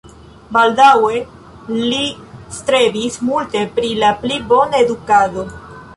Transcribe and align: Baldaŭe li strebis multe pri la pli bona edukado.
Baldaŭe 0.55 1.19
li 1.75 1.99
strebis 2.61 3.19
multe 3.29 3.63
pri 3.77 3.95
la 4.05 4.11
pli 4.25 4.41
bona 4.55 4.85
edukado. 4.87 5.45